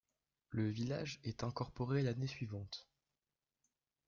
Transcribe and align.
Le 0.49 0.67
village 0.67 1.19
est 1.23 1.43
incorporé 1.43 2.01
l'année 2.01 2.25
suivante. 2.25 2.89